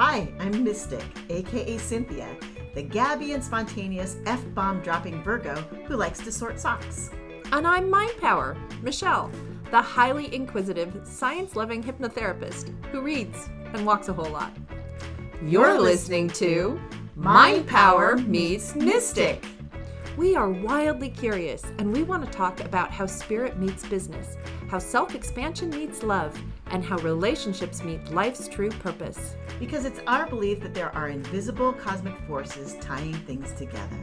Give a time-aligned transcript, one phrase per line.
[0.00, 2.28] Hi, I'm Mystic, aka Cinthia,
[2.72, 5.56] the Gabby and spontaneous F bomb dropping Virgo
[5.88, 7.10] who likes to sort socks.
[7.50, 9.28] And I'm Mind Power, Michelle,
[9.72, 14.52] the highly inquisitive, science loving hypnotherapist who reads and walks a whole lot.
[15.42, 16.80] You're listening to
[17.16, 19.44] Mind Power Meets Mystic.
[20.16, 24.36] We are wildly curious and we want to talk about how spirit meets business,
[24.70, 26.40] how self expansion meets love,
[26.70, 29.36] and how relationships meet life's true purpose.
[29.58, 33.98] Because it's our belief that there are invisible cosmic forces tying things together.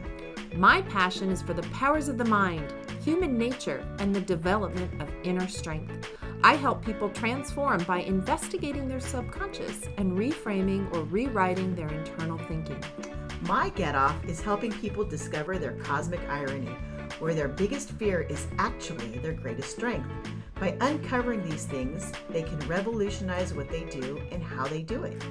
[0.54, 2.72] My passion is for the powers of the mind,
[3.04, 6.08] human nature, and the development of inner strength.
[6.42, 12.82] I help people transform by investigating their subconscious and reframing or rewriting their internal thinking.
[13.42, 16.74] My get off is helping people discover their cosmic irony,
[17.18, 20.08] where their biggest fear is actually their greatest strength.
[20.58, 25.22] By uncovering these things, they can revolutionize what they do and how they do it.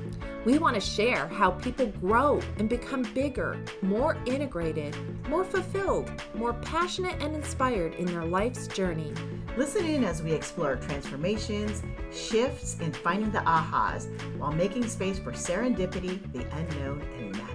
[0.46, 4.96] We want to share how people grow and become bigger, more integrated,
[5.28, 9.14] more fulfilled, more passionate and inspired in their life's journey.
[9.58, 15.32] Listen in as we explore transformations, shifts, and finding the ahas while making space for
[15.32, 17.55] serendipity, the unknown, and magic.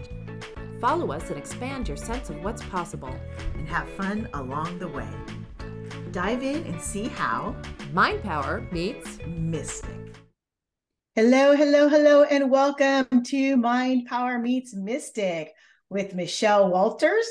[0.81, 3.15] Follow us and expand your sense of what's possible.
[3.55, 5.09] And have fun along the way.
[6.11, 7.55] Dive in and see how
[7.93, 10.15] Mind Power meets Mystic.
[11.15, 15.53] Hello, hello, hello, and welcome to Mind Power Meets Mystic
[15.91, 17.27] with Michelle Walters,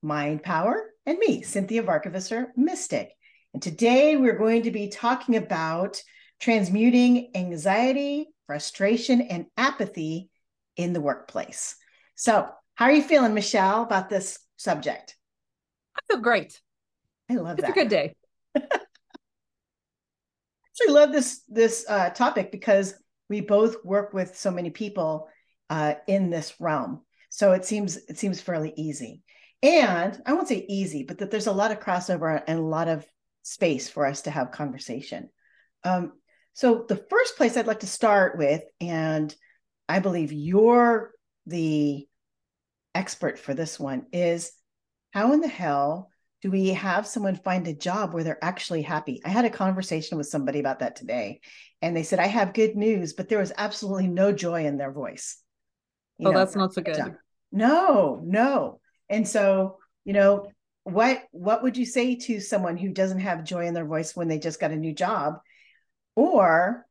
[0.00, 3.10] Mind Power, and me, Cinthia Varkevisser, Mystic.
[3.54, 6.00] And today we're going to be talking about
[6.38, 10.30] transmuting anxiety, frustration, and apathy
[10.76, 11.74] in the workplace.
[12.14, 15.16] So, how are you feeling, Michelle, about this subject?
[15.96, 16.60] I feel great.
[17.30, 17.70] I love it's that.
[17.70, 18.14] It's a good day.
[18.56, 18.60] I
[20.68, 22.94] actually love this this uh, topic because
[23.28, 25.28] we both work with so many people
[25.70, 27.02] uh, in this realm.
[27.30, 29.22] So it seems it seems fairly easy.
[29.62, 32.88] And I won't say easy, but that there's a lot of crossover and a lot
[32.88, 33.06] of
[33.42, 35.30] space for us to have conversation.
[35.84, 36.12] Um,
[36.52, 39.34] so the first place I'd like to start with, and
[39.88, 41.12] I believe you're
[41.46, 42.06] the
[42.94, 44.52] expert for this one, is
[45.12, 46.10] how in the hell
[46.42, 49.20] do we have someone find a job where they're actually happy?
[49.24, 51.40] I had a conversation with somebody about that today,
[51.80, 54.92] and they said, I have good news, but there was absolutely no joy in their
[54.92, 55.38] voice.
[56.18, 56.96] You oh, know, that's not so good.
[56.96, 57.14] Job.
[57.50, 58.80] No, no.
[59.08, 60.46] And so, you know,
[60.84, 64.28] what what would you say to someone who doesn't have joy in their voice when
[64.28, 65.38] they just got a new job?
[66.16, 66.86] Or,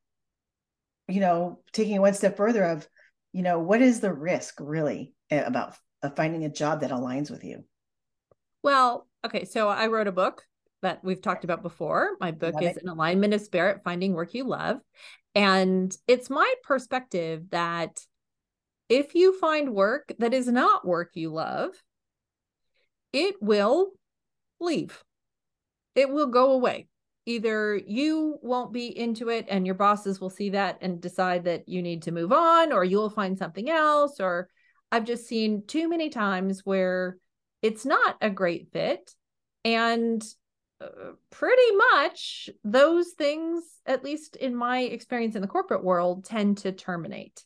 [1.07, 2.87] you know, taking one step further of,
[3.33, 5.43] you know, what is the risk really eh,
[6.03, 7.63] about finding a job that aligns with you?
[8.61, 10.43] Well, okay, so I wrote a book
[10.81, 12.11] that we've talked about before.
[12.19, 12.83] My book love is it.
[12.83, 14.77] An Alignment of Spirit Finding Work You Love.
[15.33, 18.01] And it's my perspective that
[18.89, 21.71] if you find work that is not work you love,
[23.13, 23.91] it will
[24.59, 25.03] leave.
[25.95, 26.87] It will go away.
[27.25, 31.69] Either you won't be into it and your bosses will see that and decide that
[31.69, 34.19] you need to move on, or you'll find something else.
[34.19, 34.49] Or
[34.93, 37.17] I've just seen too many times where
[37.63, 39.11] it's not a great fit.
[39.65, 40.23] And
[40.79, 46.59] uh, pretty much those things, at least in my experience in the corporate world, tend
[46.59, 47.43] to terminate.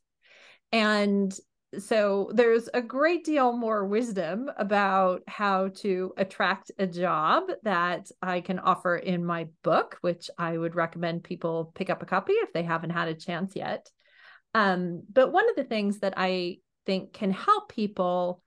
[0.73, 1.33] And
[1.79, 8.41] so there's a great deal more wisdom about how to attract a job that I
[8.41, 12.51] can offer in my book, which I would recommend people pick up a copy if
[12.51, 13.89] they haven't had a chance yet.
[14.53, 18.41] Um, but one of the things that I think can help people,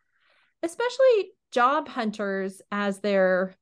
[0.65, 3.55] especially job hunters as they're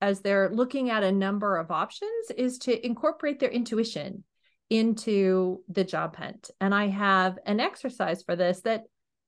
[0.00, 4.24] as they're looking at a number of options is to incorporate their intuition
[4.68, 6.50] into the job hunt.
[6.60, 8.84] And i have an exercise for this that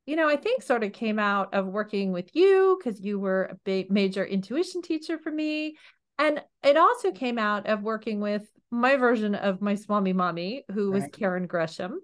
[0.07, 3.45] you know i think sort of came out of working with you because you were
[3.45, 5.77] a big major intuition teacher for me.
[6.19, 10.93] And it also came out of working with my version of my swami mommy who
[10.93, 11.03] right.
[11.03, 12.01] was karen gresham.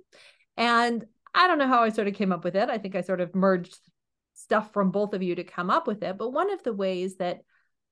[0.56, 2.68] And i don't know how i sort of came up with it.
[2.68, 3.78] I think i sort of merged
[4.34, 6.16] stuff from both of you to come up with it.
[6.16, 7.40] But one of the ways that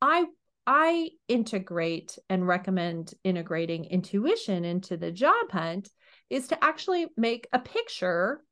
[0.01, 0.25] i
[0.67, 5.91] i integrate and recommend integrating intuition into the job hunt
[6.31, 8.43] is to actually make a picture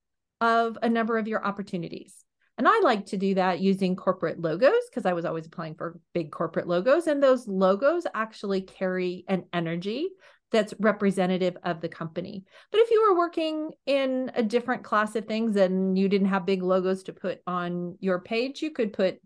[0.41, 2.15] of a number of your opportunities.
[2.59, 6.01] And i like to do that using corporate logos because i was always applying for
[6.15, 10.09] big corporate logos and those logos actually carry an energy
[10.57, 12.45] that's representative of the company.
[12.73, 16.45] But if you were working in a different class of things and you didn't have
[16.47, 19.21] big logos to put on your page, you could put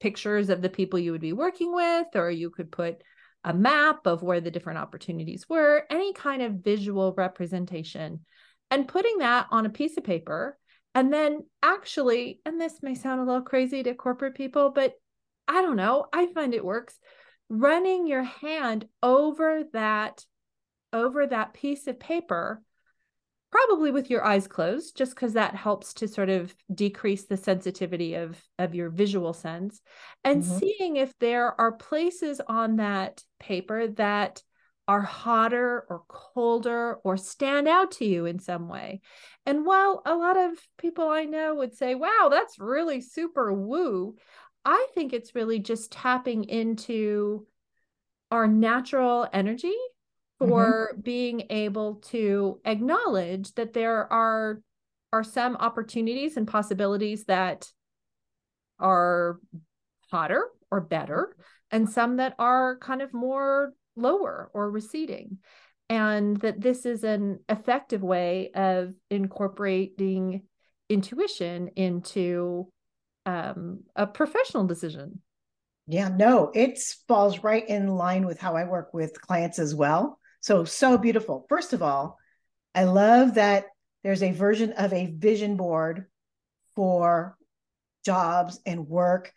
[0.00, 3.02] pictures of the people you would be working with, or you could put
[3.44, 8.20] a map of where the different opportunities were, any kind of visual representation.
[8.70, 10.58] And putting that on a piece of paper
[10.96, 14.94] And then actually, and this may sound a little crazy to corporate people, but
[15.46, 16.98] I don't know, I find it works.
[17.50, 20.24] Running your hand over that
[20.96, 22.62] over that piece of paper
[23.52, 28.14] probably with your eyes closed just because that helps to sort of decrease the sensitivity
[28.14, 29.80] of of your visual sense
[30.24, 30.58] and mm-hmm.
[30.58, 34.42] seeing if there are places on that paper that
[34.88, 39.00] are hotter or colder or stand out to you in some way.
[39.44, 44.14] And while a lot of people I know would say, wow, that's really super woo,
[44.64, 47.46] I think it's really just tapping into
[48.30, 49.74] our natural energy.
[50.38, 51.00] For mm-hmm.
[51.00, 54.60] being able to acknowledge that there are
[55.12, 57.70] are some opportunities and possibilities that
[58.78, 59.40] are
[60.10, 61.34] hotter or better
[61.70, 65.38] and some that are kind of more lower or receding
[65.88, 70.42] and that this is an effective way of incorporating
[70.88, 72.68] intuition into
[73.24, 75.20] um, a professional decision
[75.86, 76.78] yeah no it
[77.08, 81.44] falls right in line with how i work with clients as well so, so beautiful.
[81.48, 82.18] First of all,
[82.72, 83.66] I love that
[84.04, 86.06] there's a version of a vision board
[86.76, 87.36] for
[88.04, 89.32] jobs and work.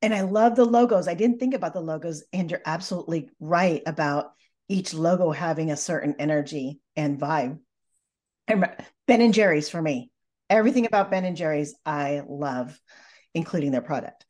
[0.00, 1.08] And I love the logos.
[1.08, 4.32] I didn't think about the logos, and you're absolutely right about
[4.66, 7.58] each logo having a certain energy and vibe.
[8.46, 10.10] Ben and Jerry's for me.
[10.48, 12.80] Everything about Ben and Jerry's I love,
[13.34, 14.24] including their product.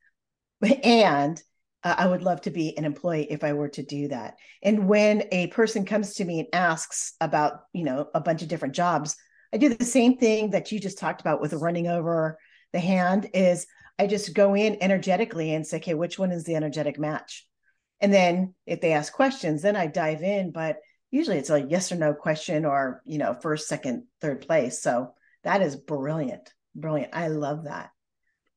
[0.82, 1.40] And
[1.86, 4.38] uh, I would love to be an employee if I were to do that.
[4.60, 8.48] And when a person comes to me and asks about, you know, a bunch of
[8.48, 9.14] different jobs,
[9.54, 12.38] I do the same thing that you just talked about with running over
[12.72, 13.68] the hand is
[14.00, 17.46] I just go in energetically and say, okay, which one is the energetic match?
[18.00, 20.78] And then if they ask questions, then I dive in, but
[21.12, 24.82] usually it's a yes or no question or, you know, first, second, third place.
[24.82, 26.52] So that is brilliant.
[26.74, 27.14] Brilliant.
[27.14, 27.90] I love that.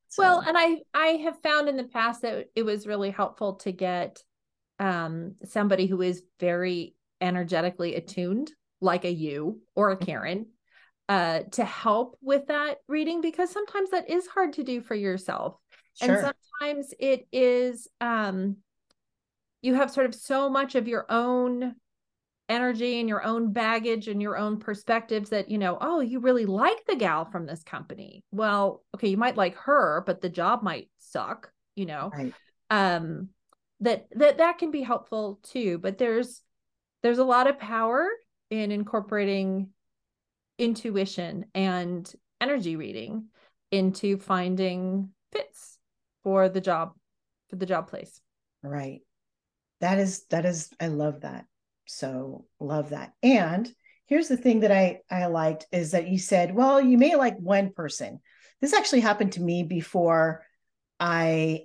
[0.09, 0.23] So.
[0.23, 3.71] Well, and I I have found in the past that it was really helpful to
[3.71, 4.21] get
[4.79, 8.51] um somebody who is very energetically attuned,
[8.81, 10.06] like a you or a mm-hmm.
[10.06, 10.45] Karen,
[11.07, 15.56] uh, to help with that reading because sometimes that is hard to do for yourself.
[16.01, 16.15] Sure.
[16.15, 18.57] And sometimes it is um
[19.62, 21.75] you have sort of so much of your own
[22.50, 26.46] energy and your own baggage and your own perspectives that you know oh you really
[26.46, 28.24] like the gal from this company.
[28.31, 32.12] Well okay you might like her but the job might suck you know?
[32.13, 32.34] Right.
[32.69, 33.30] um
[33.81, 36.42] that that that can be helpful too but there's
[37.01, 38.10] there's a lot of power
[38.50, 39.69] in incorporating
[40.57, 42.12] intuition and
[42.42, 43.28] energy reading
[43.72, 45.78] into finding fits
[46.24, 46.94] for the job
[47.50, 48.19] for the job place.
[48.62, 49.01] Right.
[49.80, 51.46] That is that is i love that
[51.89, 53.13] so love that.
[53.24, 53.69] And
[54.06, 57.38] here's the thing that I I liked is that you said, well, you may like
[57.38, 58.19] one person.
[58.62, 60.44] This actually happened to me before
[61.00, 61.63] I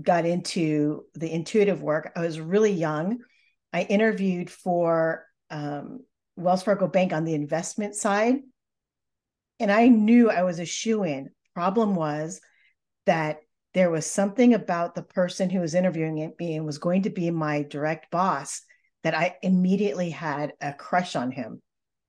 [0.00, 2.12] got into the intuitive work.
[2.16, 3.18] I was really young.
[3.72, 6.00] I interviewed for um,
[6.36, 8.36] Wells Fargo Bank on the investment side,
[9.60, 11.30] and I knew I was a shoe in.
[11.54, 12.40] Problem was
[13.04, 13.40] that
[13.74, 17.30] there was something about the person who was interviewing me and was going to be
[17.30, 18.62] my direct boss
[19.02, 21.60] that I immediately had a crush on him.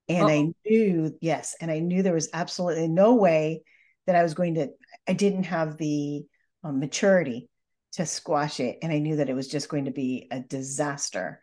[0.10, 0.30] And oh.
[0.30, 3.64] I knew, yes, and I knew there was absolutely no way
[4.06, 4.70] that I was going to,
[5.08, 6.24] I didn't have the
[6.64, 7.50] um, maturity
[7.94, 8.80] to squash it.
[8.82, 11.40] And I knew that it was just going to be a disaster.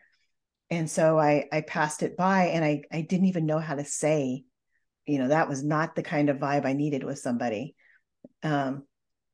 [0.68, 3.84] And so I, I passed it by and I, I didn't even know how to
[3.84, 4.44] say,
[5.06, 7.74] you know, that was not the kind of vibe I needed with somebody.
[8.42, 8.84] Um,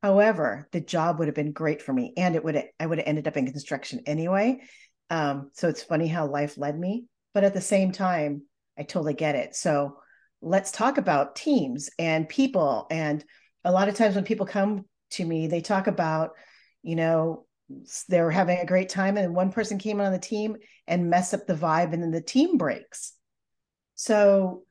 [0.01, 3.07] however, the job would have been great for me and it would, I would have
[3.07, 4.61] ended up in construction anyway.
[5.09, 8.43] Um, so it's funny how life led me, but at the same time,
[8.77, 9.55] I totally get it.
[9.55, 9.97] So
[10.41, 12.87] let's talk about teams and people.
[12.91, 13.23] And
[13.63, 16.31] a lot of times when people come to me, they talk about,
[16.83, 17.45] you know,
[18.07, 20.55] they're having a great time and one person came on the team
[20.87, 23.13] and mess up the vibe and then the team breaks.
[23.95, 24.63] So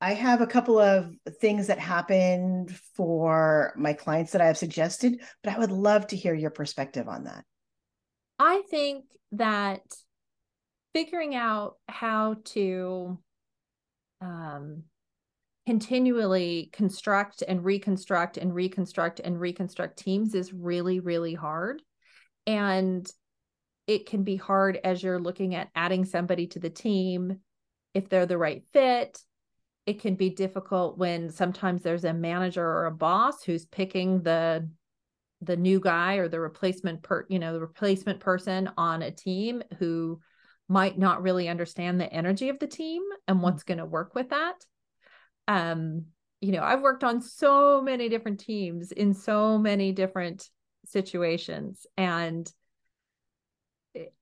[0.00, 5.20] I have a couple of things that happened for my clients that I have suggested,
[5.42, 7.44] but I would love to hear your perspective on that.
[8.42, 9.82] I think that
[10.94, 13.18] figuring out how to
[14.22, 14.84] um,
[15.66, 21.82] continually construct and reconstruct and reconstruct and reconstruct teams is really, really hard.
[22.46, 23.06] And
[23.86, 27.40] it can be hard as you're looking at adding somebody to the team
[27.92, 29.20] if they're the right fit.
[29.84, 34.66] It can be difficult when sometimes there's a manager or a boss who's picking the
[35.42, 39.62] the new guy or the replacement per you know the replacement person on a team
[39.78, 40.20] who
[40.68, 43.42] might not really understand the energy of the team and mm.
[43.42, 44.64] what's going to work with that
[45.48, 46.04] um
[46.40, 50.48] you know, I've worked on so many different teams in so many different
[50.86, 52.50] situations and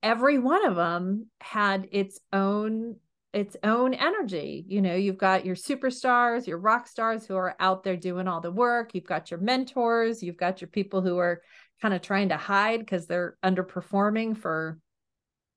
[0.03, 2.97] every one of them had its own
[3.33, 4.65] its own energy.
[4.67, 8.41] You know, you've got your superstars, your rock stars who are out there doing all
[8.41, 8.95] the work.
[8.95, 11.43] You've got your mentors, you've got your people who are
[11.83, 14.79] kind of trying to hide because they're underperforming for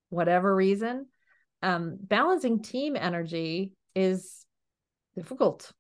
[0.10, 1.08] whatever reason.
[1.64, 4.46] Um, balancing team energy is
[5.16, 5.72] difficult.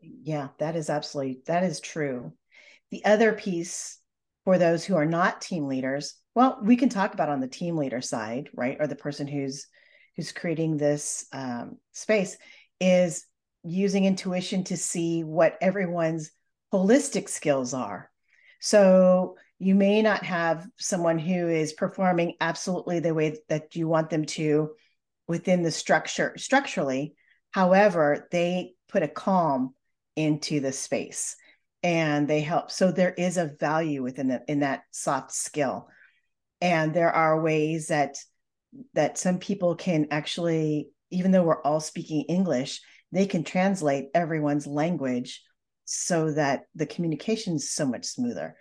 [0.00, 2.32] Yeah, that is absolutely that is true.
[2.90, 3.98] The other piece
[4.44, 7.76] for those who are not team leaders, well, we can talk about on the team
[7.76, 9.66] leader side, right, or the person who's
[10.16, 12.36] who's creating this um, space
[12.80, 13.26] is
[13.62, 16.30] using intuition to see what everyone's
[16.72, 18.10] holistic skills are.
[18.60, 24.10] So you may not have someone who is performing absolutely the way that you want
[24.10, 24.70] them to
[25.28, 27.14] within the structure structurally.
[27.50, 29.74] However, they put a calm
[30.14, 31.36] into the space
[31.82, 32.70] and they help.
[32.70, 35.88] So there is a value within the, in that soft skill.
[36.60, 38.16] And there are ways that
[38.94, 42.80] that some people can actually, even though we're all speaking English,
[43.12, 45.42] they can translate everyone's language
[45.84, 48.56] so that the communication is so much smoother.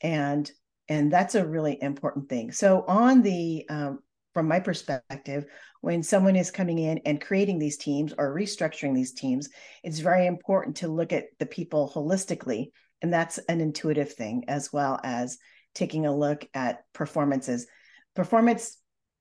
[0.00, 0.50] And
[0.88, 2.52] and that's a really important thing.
[2.52, 4.00] So on the um,
[4.34, 5.46] from my perspective,
[5.80, 9.48] when someone is coming in and creating these teams or restructuring these teams,
[9.82, 12.70] it's very important to look at the people holistically.
[13.02, 15.38] And that's an intuitive thing, as well as
[15.74, 17.66] taking a look at performances.
[18.14, 18.76] Performance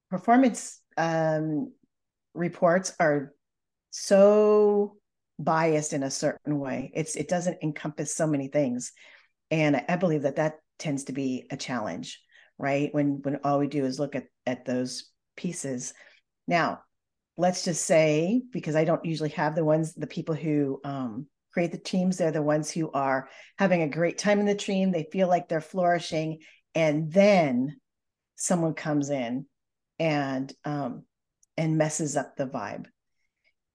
[0.09, 1.71] performance um,
[2.33, 3.33] reports are
[3.91, 4.97] so
[5.39, 6.91] biased in a certain way.
[6.93, 8.91] It's it doesn't encompass so many things,
[9.51, 12.21] and I believe that that tends to be a challenge,
[12.57, 12.93] right?
[12.93, 15.93] When when all we do is look at at those pieces.
[16.47, 16.81] Now,
[17.38, 21.71] let's just say because I don't usually have the ones the people who um, create
[21.71, 24.91] the teams, they're the ones who are having a great time in the team.
[24.91, 26.39] They feel like they're flourishing,
[26.74, 27.77] and then
[28.35, 29.45] someone comes in
[29.99, 31.03] and um,
[31.57, 32.85] and messes up the vibe.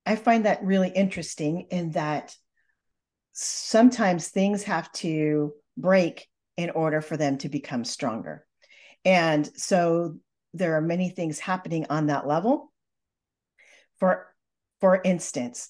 [0.06, 2.34] I find that really interesting in that
[3.32, 8.44] sometimes things have to break in order for them to become stronger.
[9.04, 10.16] And so
[10.52, 12.72] there are many things happening on that level.
[13.98, 14.26] For
[14.80, 15.68] for instance,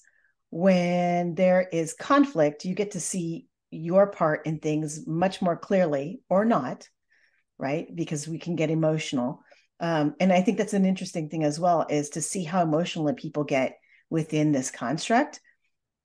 [0.49, 6.21] when there is conflict, you get to see your part in things much more clearly
[6.29, 6.87] or not,
[7.57, 7.87] right?
[7.93, 9.43] Because we can get emotional.
[9.81, 13.11] Um, and I think that's an interesting thing as well is to see how emotional
[13.13, 13.77] people get
[14.09, 15.41] within this construct,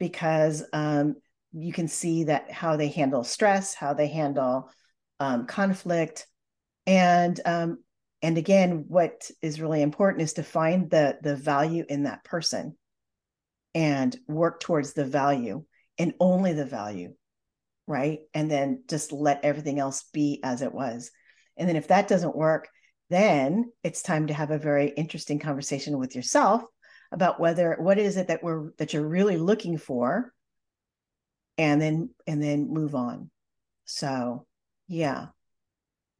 [0.00, 1.16] because um,
[1.52, 4.70] you can see that how they handle stress, how they handle
[5.20, 6.26] um, conflict,
[6.86, 7.78] and um,
[8.22, 12.76] and again, what is really important is to find the the value in that person,
[13.74, 15.62] and work towards the value
[15.98, 17.12] and only the value,
[17.86, 18.20] right?
[18.32, 21.10] And then just let everything else be as it was.
[21.58, 22.68] And then if that doesn't work,
[23.10, 26.62] then it's time to have a very interesting conversation with yourself
[27.12, 30.32] about whether what is it that we're that you're really looking for?
[31.58, 33.30] And then and then move on.
[33.84, 34.46] So
[34.88, 35.26] yeah.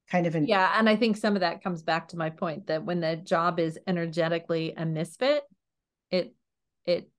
[0.09, 2.69] Kind of an yeah and i think some of that comes back to my point
[2.69, 5.43] that when the job is energetically a misfit
[6.13, 6.33] it
[6.85, 7.11] it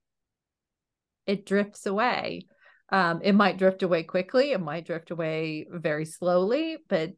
[1.26, 2.46] it drifts away.
[2.88, 7.12] Um it might drift away quickly it might drift away very slowly but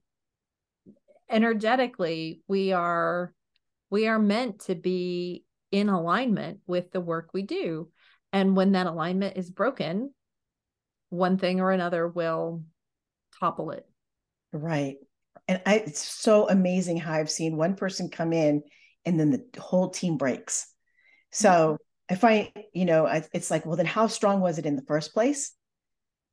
[1.31, 3.33] energetically we are
[3.91, 7.89] we are meant to be in alignment with the work we do.
[8.33, 10.13] And when that alignment is broken
[11.11, 12.63] one thing or another will
[13.41, 13.85] topple it.
[14.53, 14.97] Right.
[15.49, 18.63] And I, it's so amazing how i've seen one person come in
[19.05, 20.67] and then the whole team breaks.
[21.33, 22.15] So mm-hmm.
[22.15, 25.13] i find you know it's like well then how strong was it in the first
[25.13, 25.53] place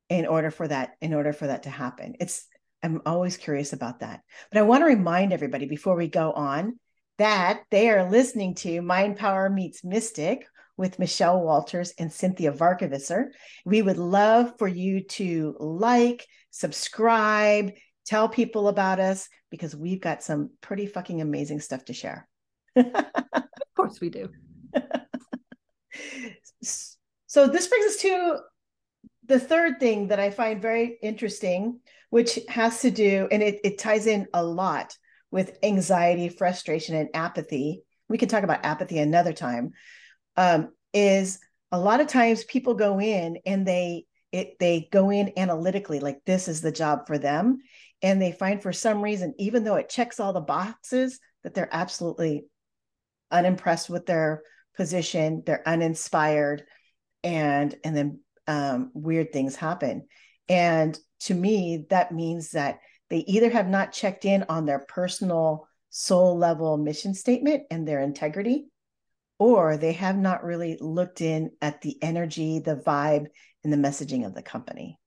[0.08, 2.14] in order for that in order for that to happen?
[2.20, 2.46] It's
[2.82, 4.20] I'm always curious about that.
[4.50, 6.78] But I want to remind everybody before we go on
[7.18, 13.26] that they are listening to Mind Power Meets Mystic with Michelle Walters and Cinthia Varkevisser.
[13.64, 17.72] We would love for you to like, subscribe,
[18.06, 22.28] tell people about us because we've got some pretty fucking amazing stuff to share.
[22.76, 22.84] of
[23.76, 24.28] course, we do.
[26.62, 28.38] so, this brings us to
[29.28, 31.80] the third thing that I find very interesting
[32.10, 34.96] which has to do, and it, it ties in a lot
[35.30, 37.82] with anxiety, frustration, and apathy.
[38.08, 39.72] We can talk about apathy another time.
[40.36, 41.38] Um, is
[41.70, 46.20] a lot of times people go in and they it they go in analytically, like
[46.24, 47.58] this is the job for them,
[48.02, 51.68] and they find for some reason, even though it checks all the boxes, that they're
[51.70, 52.44] absolutely
[53.30, 54.42] unimpressed with their
[54.76, 56.64] position, they're uninspired,
[57.22, 60.08] and and then um, weird things happen.
[60.48, 65.68] And to me, that means that they either have not checked in on their personal
[65.90, 68.66] soul level mission statement and their integrity,
[69.38, 73.26] or they have not really looked in at the energy, the vibe,
[73.62, 74.98] and the messaging of the company.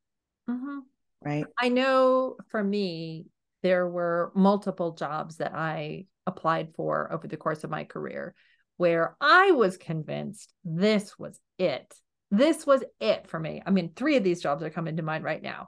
[0.49, 0.79] Mm-hmm.
[1.23, 1.45] Right.
[1.59, 3.25] I know for me,
[3.61, 8.33] there were multiple jobs that I applied for over the course of my career
[8.77, 11.93] where I was convinced this was it.
[12.31, 13.61] This was it for me.
[13.65, 15.67] I mean, three of these jobs are coming to mind right now.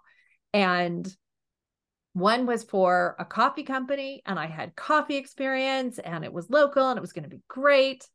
[0.53, 1.07] And
[2.13, 6.89] one was for a coffee company, and I had coffee experience, and it was local
[6.89, 8.07] and it was going to be great.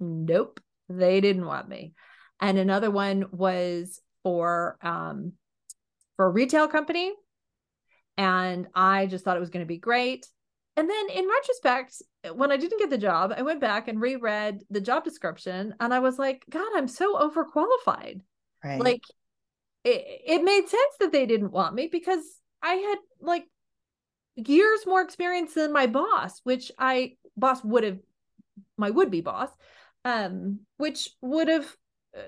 [0.00, 1.94] Nope, they didn't want me.
[2.40, 5.32] And another one was for um,
[6.16, 7.12] for a retail company,
[8.16, 10.26] and I just thought it was going to be great.
[10.78, 12.02] And then in retrospect,
[12.36, 15.92] when I didn't get the job, I went back and reread the job description, and
[15.92, 18.20] I was like, God, I'm so overqualified.
[18.62, 18.80] Right.
[18.80, 19.02] Like
[19.82, 22.22] it, it made sense that they didn't want me because
[22.62, 23.42] I had like
[24.36, 27.98] years more experience than my boss, which I boss would have
[28.76, 29.50] my would be boss,
[30.04, 31.66] um, which would have
[32.16, 32.20] uh,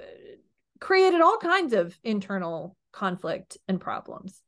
[0.80, 4.42] created all kinds of internal conflict and problems.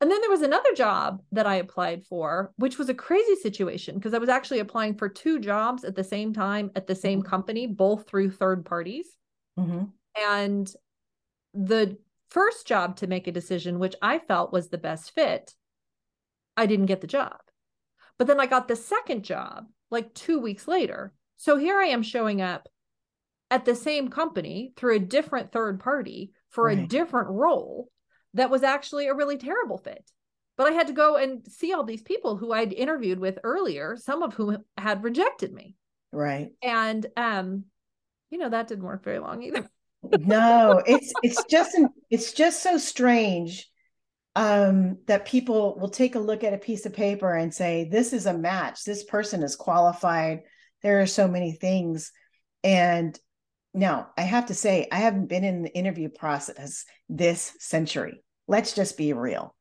[0.00, 3.94] And then there was another job that I applied for, which was a crazy situation
[3.94, 7.20] because I was actually applying for two jobs at the same time at the same
[7.20, 7.30] mm-hmm.
[7.30, 9.06] company, both through third parties.
[9.58, 9.84] Mm-hmm.
[10.16, 10.70] And
[11.54, 11.96] the
[12.28, 15.54] first job to make a decision, which I felt was the best fit,
[16.58, 17.38] I didn't get the job.
[18.18, 21.14] But then I got the second job like two weeks later.
[21.38, 22.68] So here I am showing up
[23.50, 26.78] at the same company through a different third party for right.
[26.78, 27.88] a different role
[28.36, 30.10] that was actually a really terrible fit.
[30.56, 33.96] But I had to go and see all these people who I'd interviewed with earlier,
[33.96, 35.74] some of whom had rejected me.
[36.12, 36.50] Right.
[36.62, 37.64] And um,
[38.30, 39.68] you know, that didn't work very long either
[40.20, 41.76] no, it's it's just
[42.10, 43.68] it's just so strange
[44.34, 48.12] um, that people will take a look at a piece of paper and say, "This
[48.12, 48.84] is a match.
[48.84, 50.40] This person is qualified."
[50.82, 52.12] There are so many things,
[52.62, 53.18] and
[53.76, 58.22] now I have to say, I haven't been in the interview process this century.
[58.48, 59.54] Let's just be real.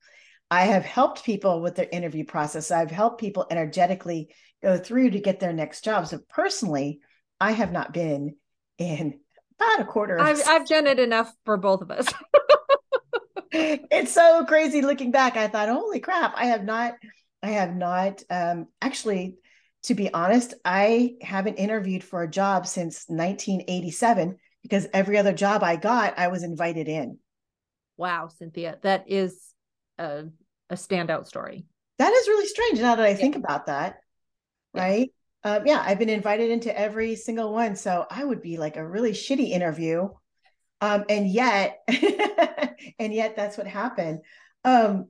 [0.51, 2.71] I have helped people with their interview process.
[2.71, 4.29] I've helped people energetically
[4.61, 6.07] go through to get their next job.
[6.07, 6.99] So personally,
[7.39, 8.35] I have not been
[8.77, 9.19] in
[9.59, 10.19] about a quarter.
[10.19, 12.07] I've, I've done it enough for both of us.
[13.51, 15.35] it's so crazy looking back.
[15.37, 16.93] I thought, holy crap, I have not,
[17.41, 19.37] I have not um, actually,
[19.83, 25.63] to be honest, I haven't interviewed for a job since 1987 because every other job
[25.63, 27.19] I got, I was invited in.
[27.97, 29.53] Wow, Cinthia, that is
[29.97, 30.25] a,
[30.69, 31.65] a standout story.
[31.97, 33.97] That is really strange now that I think about that.
[34.73, 35.11] Right.
[35.43, 37.75] Um, yeah, I've been invited into every single one.
[37.75, 40.09] So I would be like a really shitty interview.
[40.81, 41.79] Um, and yet,
[42.99, 44.21] and yet that's what happened.
[44.65, 45.09] Um,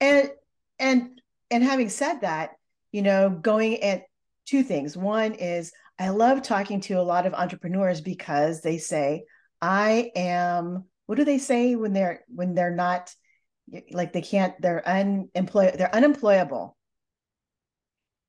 [0.00, 0.30] and
[0.78, 2.50] and and having said that,
[2.92, 4.02] you know, going at
[4.46, 4.96] two things.
[4.96, 9.24] One is I love talking to a lot of entrepreneurs because they say,
[9.62, 13.14] I am what do they say when they're when they're not
[13.90, 16.76] like they can't they're unemployed they're unemployable?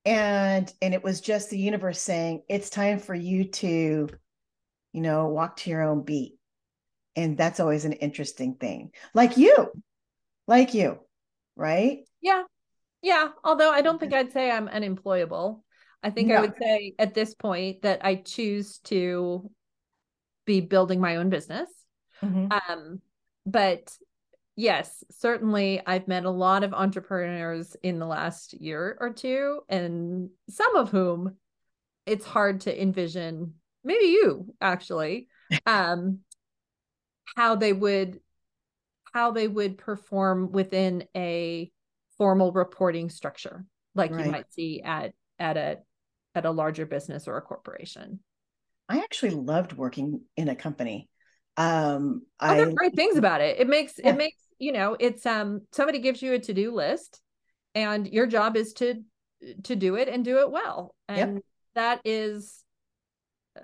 [0.05, 4.09] And and it was just the universe saying it's time for you to
[4.93, 6.37] you know walk to your own beat.
[7.15, 8.91] And that's always an interesting thing.
[9.13, 9.71] Like you
[10.47, 10.99] like you
[11.55, 11.99] right?
[12.21, 12.43] Yeah.
[13.01, 13.29] Yeah.
[13.43, 15.63] Although i don't think i'd say i'm unemployable.
[16.03, 16.35] I think no.
[16.35, 19.49] i would say at this point that i choose to
[20.45, 21.69] be building my own business
[22.23, 22.47] mm-hmm.
[22.51, 23.01] um
[23.45, 23.95] but
[24.55, 30.29] yes, certainly I've met a lot of entrepreneurs in the last year or two, and
[30.49, 31.35] some of whom
[32.05, 35.27] it's hard to envision, maybe you actually,
[35.65, 36.19] um,
[37.35, 38.19] how they would
[39.13, 41.71] how they would perform within a
[42.17, 44.25] formal reporting structure like right.
[44.25, 45.77] you might see at at a
[46.33, 48.19] at a larger business or a corporation.
[48.89, 51.09] I actually loved working in a company.
[51.57, 53.59] Um, oh, I, great things about it.
[53.59, 54.09] It makes yeah.
[54.09, 57.21] it makes you know it's um somebody gives you a to-do list
[57.73, 59.01] and your job is to
[59.63, 61.43] to do it and do it well and yep.
[61.75, 62.63] that is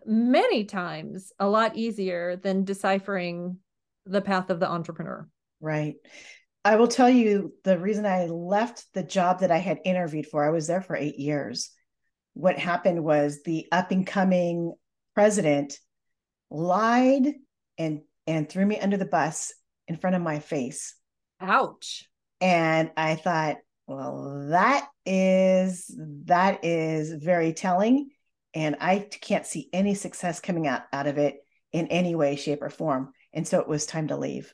[0.05, 3.57] many times a lot easier than deciphering
[4.05, 5.27] the path of the entrepreneur
[5.59, 5.95] right
[6.65, 10.45] i will tell you the reason i left the job that i had interviewed for
[10.45, 11.71] i was there for eight years
[12.33, 14.73] what happened was the up and coming
[15.13, 15.77] president
[16.49, 17.33] lied
[17.81, 19.53] and and threw me under the bus
[19.87, 20.95] in front of my face.
[21.39, 22.07] Ouch.
[22.39, 25.93] And I thought, well, that is
[26.25, 28.09] that is very telling.
[28.53, 31.37] And I can't see any success coming out, out of it
[31.71, 33.13] in any way, shape, or form.
[33.33, 34.53] and so it was time to leave.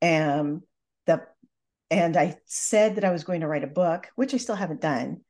[0.00, 0.62] And
[1.06, 1.22] the
[1.90, 4.82] and I said that I was going to write a book, which I still haven't
[4.82, 5.22] done.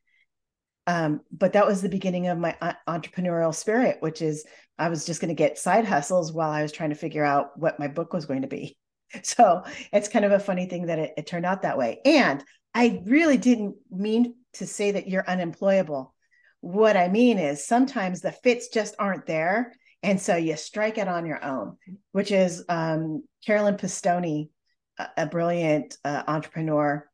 [0.87, 4.45] Um, but that was the beginning of my uh, entrepreneurial spirit, which is
[4.79, 7.59] I was just going to get side hustles while I was trying to figure out
[7.59, 8.77] what my book was going to be.
[9.23, 12.03] So it's kind of a funny thing that it, it turned out that way.
[12.05, 16.15] And I really didn't mean to say that you're unemployable.
[16.61, 19.73] What I mean is sometimes the fits just aren't there.
[20.03, 21.79] And so you strike it on your own,
[22.13, 24.51] which is um, Carolyn Pistone,
[24.99, 27.09] a, a brilliant uh, entrepreneur.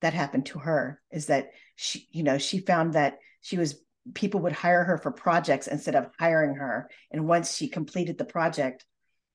[0.00, 3.80] That happened to her is that she, you know, she found that she was
[4.14, 6.90] people would hire her for projects instead of hiring her.
[7.10, 8.84] And once she completed the project,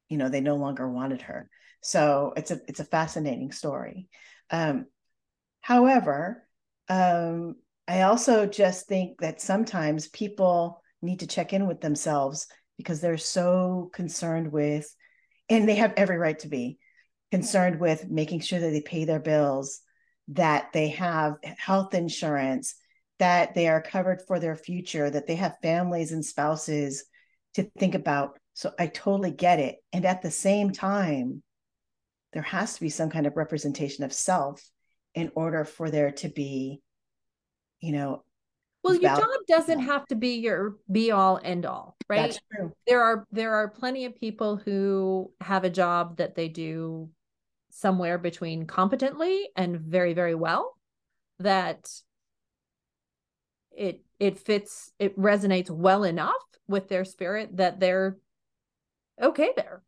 [0.09, 1.49] you know, they no longer wanted her.
[1.81, 4.07] So it's a it's a fascinating story.
[4.49, 4.85] Um,
[5.61, 6.47] however,
[6.89, 7.55] um,
[7.87, 13.17] I also just think that sometimes people need to check in with themselves because they're
[13.17, 14.93] so concerned with,
[15.49, 16.79] and they have every right to be
[17.31, 19.81] concerned with making sure that they pay their bills,
[20.29, 22.75] that they have health insurance,
[23.23, 27.05] that they are covered for their future, that they have families and spouses
[27.53, 28.37] to think about.
[28.53, 29.77] So I totally get it.
[29.93, 31.41] And at the same time,
[32.33, 34.61] there has to be some kind of representation of self
[35.15, 36.81] in order for there to be,
[37.79, 38.25] you know,
[38.83, 42.37] well your job doesn't have to be your be all end all right
[42.85, 47.09] there are there are plenty of people who have a job that they do
[47.69, 50.75] somewhere between competently and very very well
[51.39, 51.89] that
[53.75, 56.33] it it fits it resonates well enough
[56.67, 58.17] with their spirit that they're
[59.21, 59.83] okay there.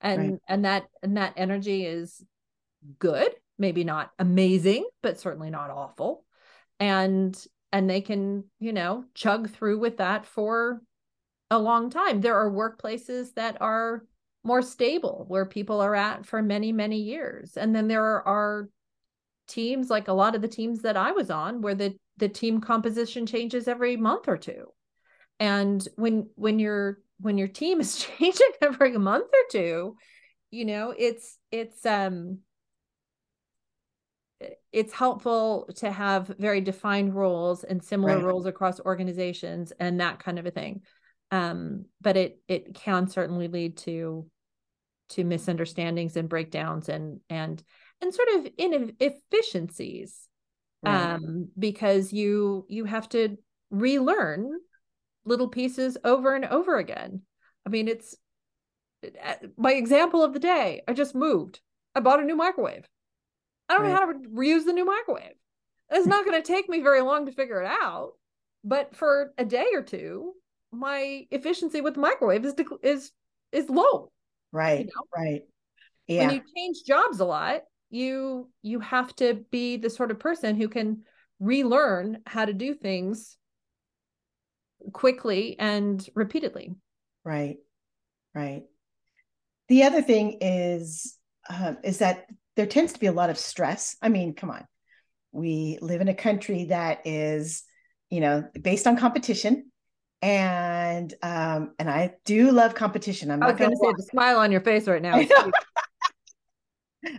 [0.00, 0.40] And right.
[0.48, 2.24] and that and that energy is
[2.98, 6.24] good maybe not amazing but certainly not awful.
[6.78, 7.36] And
[7.72, 10.82] and they can you know chug through with that for
[11.50, 12.20] a long time.
[12.20, 14.04] There are workplaces that are
[14.44, 17.56] more stable where people are at for many many years.
[17.56, 18.68] And then there are, are
[19.48, 22.60] teams like a lot of the teams that I was on where the the team
[22.60, 24.66] composition changes every month or two.
[25.38, 29.96] And when when your when your team is changing every month or two,
[30.50, 32.38] you know, it's it's um
[34.70, 38.24] it's helpful to have very defined roles and similar right.
[38.24, 40.82] roles across organizations and that kind of a thing
[41.30, 44.26] um, but it it can certainly lead to
[45.10, 47.62] to misunderstandings and breakdowns and and
[48.00, 50.28] and sort of inefficiencies
[50.86, 51.14] right.
[51.14, 53.36] um, because you you have to
[53.70, 54.50] relearn
[55.24, 57.22] little pieces over and over again.
[57.66, 58.14] I mean, it's
[59.56, 60.82] my example of the day.
[60.86, 61.60] I just moved.
[61.94, 62.86] I bought a new microwave.
[63.68, 63.88] I don't right.
[63.88, 65.34] know how to reuse the new microwave.
[65.90, 68.12] It's not going to take me very long to figure it out,
[68.64, 70.32] but for a day or two,
[70.72, 73.12] my efficiency with the microwave is is
[73.52, 74.10] is low.
[74.52, 74.80] Right.
[74.80, 75.02] You know?
[75.16, 75.42] Right.
[76.06, 76.26] Yeah.
[76.26, 80.56] When you change jobs a lot, you you have to be the sort of person
[80.56, 81.02] who can
[81.38, 83.36] relearn how to do things
[84.92, 86.74] quickly and repeatedly.
[87.24, 87.58] Right
[88.34, 88.64] right.
[89.68, 91.16] The other thing is
[91.48, 93.96] uh, is that there tends to be a lot of stress.
[94.02, 94.66] I mean come on.
[95.32, 97.62] We live in a country that is
[98.10, 99.70] you know based on competition
[100.22, 103.30] and um and i do love competition.
[103.30, 105.20] I'm I was going to say the smile on your face right now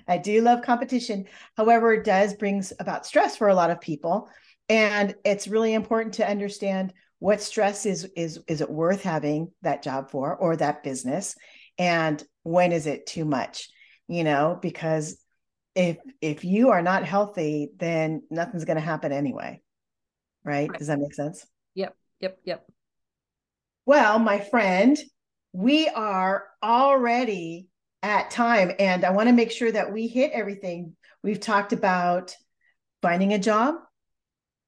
[0.07, 1.25] I do love competition.
[1.55, 4.29] However, it does brings about stress for a lot of people.
[4.69, 9.83] And it's really important to understand what stress is is is it worth having that
[9.83, 11.35] job for or that business
[11.77, 13.69] and when is it too much
[14.07, 15.17] you know because
[15.75, 19.61] if if you are not healthy then nothing's going to happen anyway
[20.43, 20.69] right?
[20.69, 22.65] right does that make sense yep yep yep
[23.85, 24.97] well my friend
[25.53, 27.67] we are already
[28.03, 28.71] at time.
[28.79, 30.95] And I want to make sure that we hit everything.
[31.23, 32.36] We've talked about
[33.01, 33.75] finding a job.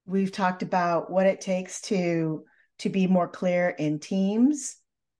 [0.05, 2.43] We've talked about what it takes to
[2.79, 4.77] to be more clear in teams,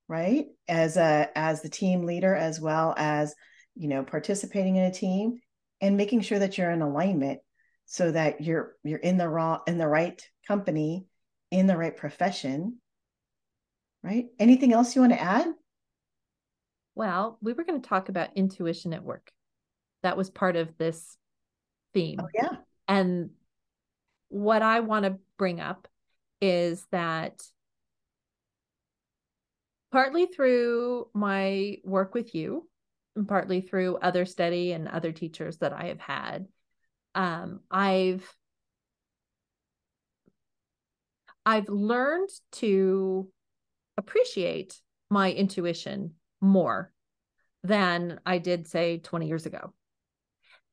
[0.08, 0.46] right?
[0.68, 3.36] As a as the team leader, as well as
[3.76, 5.40] you know participating in a team
[5.82, 7.40] and making sure that you're in alignment
[7.86, 11.06] so that you're you're in the raw in the right company
[11.52, 12.78] in the right profession
[14.04, 15.48] right anything else you want to add
[17.00, 19.32] well, we were going to talk about intuition at work.
[20.04, 21.18] That was part of this
[21.94, 22.20] theme.
[22.22, 22.58] Oh, yeah.
[22.90, 23.30] And
[24.28, 25.88] what I want to bring up
[26.42, 27.42] is that
[29.94, 32.68] partly through my work with you,
[33.16, 36.48] and partly through other study and other teachers that I have had,
[37.16, 38.30] um, I've
[41.46, 43.30] I've learned to
[43.98, 46.92] appreciate my intuition more
[47.64, 49.74] than I did, say, 20 years ago.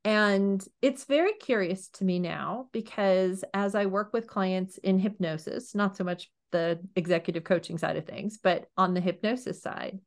[0.04, 5.74] And it's very curious to me now because as I work with clients in hypnosis,
[5.74, 9.98] not so much the executive coaching side of things, but on the hypnosis side,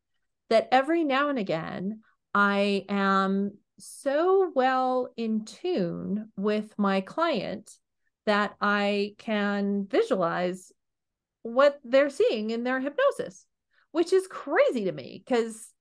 [0.50, 2.00] that every now and again,
[2.34, 7.70] I am so well in tune with my client
[8.26, 10.72] that I can visualize
[11.42, 13.46] what they're seeing in their hypnosis,
[13.92, 15.72] which is crazy to me because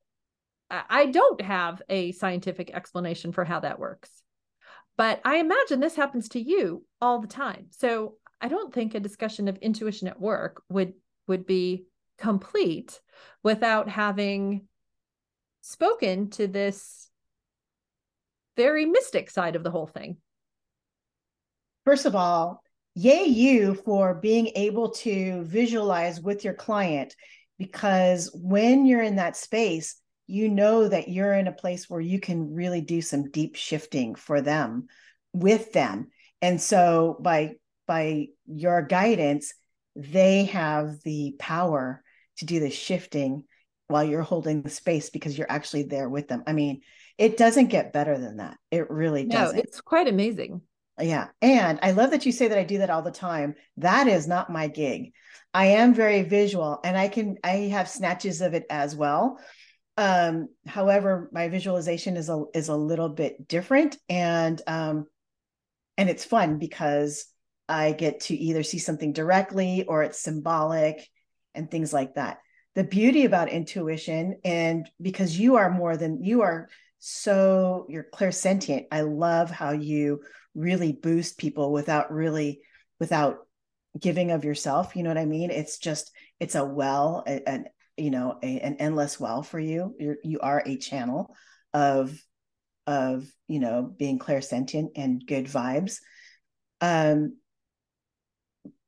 [0.71, 4.11] I don't have a scientific explanation for how that works.
[4.99, 7.69] But I imagine this happens to you all the time.
[7.71, 10.93] So I don't think a discussion of intuition at work would
[11.27, 11.87] would be
[12.19, 13.01] complete
[13.43, 14.67] without having
[15.61, 17.09] spoken to this
[18.57, 20.17] very mystic side of the whole thing.
[21.85, 22.63] First of all,
[22.95, 27.15] yay you for being able to visualize with your client
[27.59, 32.21] because when you're in that space, you know that you're in a place where you
[32.21, 34.87] can really do some deep shifting for them
[35.33, 36.09] with them.
[36.41, 37.55] And so by
[37.87, 39.55] by your guidance
[39.97, 42.05] they have the power
[42.37, 43.45] to do the shifting
[43.89, 46.45] while you're holding the space because you're actually there with them.
[46.47, 46.83] I mean
[47.17, 48.59] it doesn't get better than that.
[48.71, 49.57] It really doesn't.
[49.57, 50.61] no, it's quite amazing
[51.01, 54.07] yeah and i love that you say that i do that all the time that
[54.07, 55.13] is not my gig
[55.55, 59.39] i am very visual and i can i have snatches of it as well
[59.99, 65.09] um, however, my visualization is a is a little bit different, and um,
[65.97, 67.27] and it's fun because
[67.69, 71.05] I get to either see something directly or it's symbolic
[71.53, 72.39] and things like that.
[72.77, 76.69] The beauty about intuition, and because you are more than you are
[77.01, 78.87] so you're clairsentient.
[78.93, 80.21] I love how you
[80.59, 82.61] really boost people without really
[83.01, 83.39] without
[83.99, 84.97] giving of yourself.
[84.97, 85.51] You know what I mean?
[85.51, 87.69] It's just it's a well, and
[87.99, 91.35] you know a, an endless well for you you're you are a channel
[91.75, 92.17] of
[92.87, 95.99] of you know being clairsentient and good vibes
[96.81, 97.37] um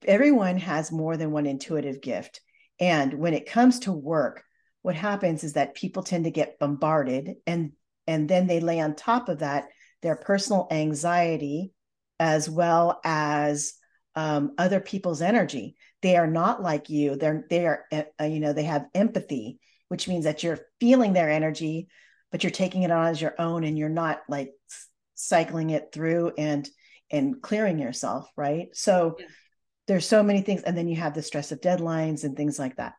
[0.06, 2.40] everyone has more than one intuitive gift
[2.78, 4.42] and when it comes to work
[4.82, 7.72] what happens is that people tend to get bombarded and
[8.06, 9.64] and then they lay on top of that
[10.02, 11.72] their personal anxiety
[12.18, 13.74] as well as
[14.14, 15.76] um, other people's energy.
[16.02, 17.16] They are not like you.
[17.16, 19.58] They're they are uh, you know they have empathy
[19.90, 21.88] which means that you're feeling their energy
[22.30, 24.52] but you're taking it on as your own and you're not like
[25.16, 26.68] cycling it through and
[27.10, 28.68] and clearing yourself right?
[28.72, 29.26] So yeah.
[29.88, 32.76] there's so many things and then you have the stress of deadlines and things like
[32.76, 32.94] that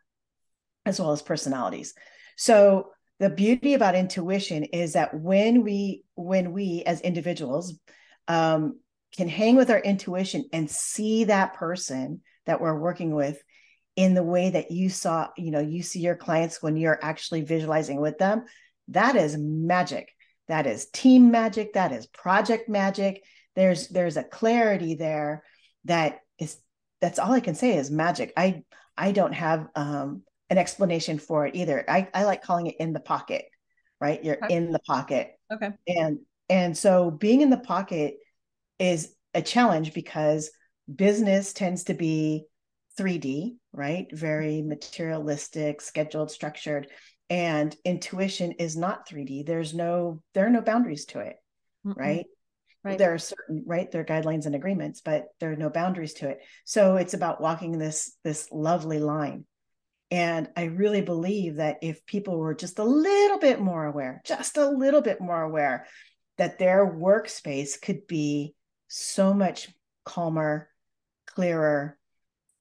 [0.85, 1.93] as well as personalities.
[2.35, 2.89] So
[3.21, 7.79] the beauty about intuition is that when we when we as individuals
[8.27, 8.79] um,
[9.15, 13.39] can hang with our intuition and see that person that we're working with
[13.95, 17.43] in the way that you saw, you know, you see your clients when you're actually
[17.43, 18.43] visualizing with them,
[18.87, 20.09] that is magic.
[20.47, 21.73] That is team magic.
[21.73, 23.23] That is project magic.
[23.55, 25.43] There's there's a clarity there
[25.85, 26.57] that is
[27.01, 28.33] that's all I can say is magic.
[28.35, 28.63] I
[28.97, 31.83] I don't have um, an explanation for it either.
[31.87, 33.45] I, I like calling it in the pocket,
[33.99, 34.23] right?
[34.23, 34.53] You're okay.
[34.53, 35.31] in the pocket.
[35.51, 35.71] Okay.
[35.87, 38.15] And and so being in the pocket
[38.77, 40.51] is a challenge because
[40.93, 42.45] business tends to be
[42.99, 44.07] 3D, right?
[44.11, 46.87] Very materialistic, scheduled, structured.
[47.29, 49.45] And intuition is not 3D.
[49.45, 51.37] There's no, there are no boundaries to it,
[51.85, 52.25] mm right?
[52.83, 52.97] Right.
[52.97, 53.89] There are certain, right?
[53.91, 56.39] There are guidelines and agreements, but there are no boundaries to it.
[56.65, 59.45] So it's about walking this, this lovely line.
[60.11, 64.57] And I really believe that if people were just a little bit more aware, just
[64.57, 65.87] a little bit more aware,
[66.37, 68.53] that their workspace could be
[68.89, 69.69] so much
[70.03, 70.69] calmer,
[71.27, 71.97] clearer,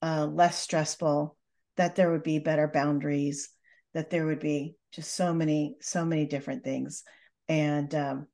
[0.00, 1.36] uh, less stressful,
[1.76, 3.48] that there would be better boundaries,
[3.94, 7.02] that there would be just so many, so many different things.
[7.48, 8.26] And um,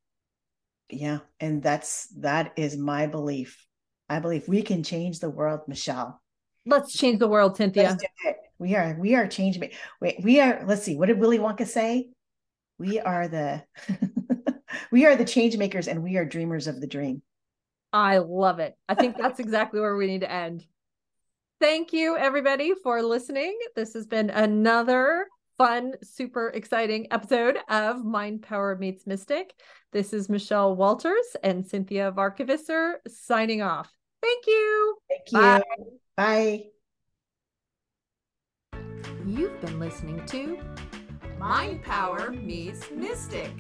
[0.91, 3.67] yeah, and that's that is my belief.
[4.11, 6.21] I believe we can change the world, Michelle.
[6.67, 7.97] Let's change the world, Cinthia.
[8.59, 9.59] We are we are change
[10.01, 10.65] Wait, we are.
[10.67, 10.97] Let's see.
[10.97, 12.11] What did Willy Wonka say?
[12.79, 13.63] We are the
[14.91, 17.23] we are the change makers, and we are dreamers of the dream.
[17.93, 18.75] I love it.
[18.89, 20.65] I think that's exactly where we need to end.
[21.61, 23.59] Thank you, everybody, for listening.
[23.75, 29.55] This has been another fun, super exciting episode of Mind Power Meets Mystic.
[29.93, 33.91] This is Michelle Walters and Cinthia Varkevisser signing off.
[34.23, 34.99] Thank you.
[35.09, 35.39] Thank you.
[35.39, 35.63] Bye.
[36.17, 36.65] Bye.
[39.27, 40.59] You've been listening to
[41.39, 43.53] Mind Power Meets Mystic.